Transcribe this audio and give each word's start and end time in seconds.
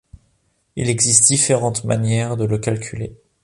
Il 0.77 0.89
existe 0.89 1.27
différentes 1.27 1.83
manières 1.83 2.35
de 2.35 2.45
le 2.45 2.57
calculer. 2.57 3.15